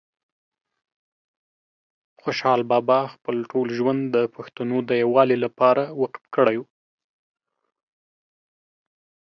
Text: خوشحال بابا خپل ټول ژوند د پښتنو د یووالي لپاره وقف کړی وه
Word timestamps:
خوشحال 2.21 2.61
بابا 2.71 2.99
خپل 3.13 3.35
ټول 3.51 3.67
ژوند 3.77 4.01
د 4.15 4.17
پښتنو 4.35 4.77
د 4.89 4.91
یووالي 5.03 5.37
لپاره 5.45 5.83
وقف 6.01 6.23
کړی 6.35 6.55
وه 6.59 6.67